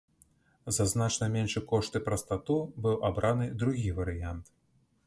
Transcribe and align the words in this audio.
За 0.77 0.87
значна 0.93 1.27
меншы 1.35 1.63
кошт 1.73 1.99
і 2.01 2.01
прастату 2.09 2.59
быў 2.87 2.99
абраны 3.13 3.53
другі 3.63 3.97
варыянт. 4.01 4.57